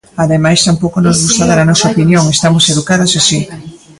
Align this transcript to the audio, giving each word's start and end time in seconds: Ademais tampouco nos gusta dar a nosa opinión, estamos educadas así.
Ademais 0.23 0.65
tampouco 0.67 0.97
nos 1.01 1.17
gusta 1.25 1.43
dar 1.49 1.59
a 1.61 1.67
nosa 1.69 1.89
opinión, 1.93 2.23
estamos 2.35 2.63
educadas 2.73 3.11
así. 3.19 3.39